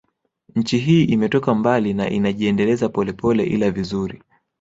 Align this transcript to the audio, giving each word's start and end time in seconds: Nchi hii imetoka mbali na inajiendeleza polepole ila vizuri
Nchi 0.55 0.77
hii 0.77 1.03
imetoka 1.03 1.53
mbali 1.55 1.93
na 1.93 2.09
inajiendeleza 2.09 2.89
polepole 2.89 3.43
ila 3.43 3.71
vizuri 3.71 4.21